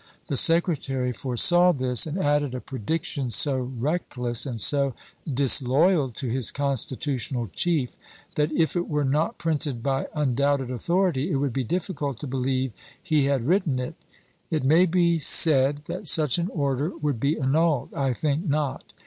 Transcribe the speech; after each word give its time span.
The 0.29 0.35
Secretary 0.35 1.11
foresaw 1.13 1.73
this, 1.73 2.07
and 2.07 2.17
added 2.17 2.55
a 2.55 2.59
prediction 2.59 3.29
so 3.29 3.59
reckless, 3.59 4.47
and 4.47 4.59
so 4.59 4.95
disloyal 5.31 6.09
to 6.13 6.27
his 6.27 6.51
constitutional 6.51 7.51
chief, 7.53 7.91
that 8.33 8.51
if 8.51 8.75
it 8.75 8.87
were 8.89 9.03
not 9.03 9.37
printed 9.37 9.83
by 9.83 10.07
undoubted 10.15 10.71
authority 10.71 11.29
it 11.29 11.35
would 11.35 11.53
be 11.53 11.63
difficult 11.63 12.19
to 12.21 12.25
believe 12.25 12.71
he 13.03 13.25
had 13.25 13.45
written 13.45 13.77
it: 13.77 13.93
"It• 14.49 14.63
may 14.65 14.87
be 14.87 15.19
said 15.19 15.83
that 15.85 16.07
such 16.07 16.39
an 16.39 16.47
order 16.49 16.89
would 16.97 17.19
be 17.19 17.37
annulled. 17.39 17.91
*^i862^^' 17.91 17.97
I 17.99 18.13
think 18.15 18.47
not. 18.49 18.85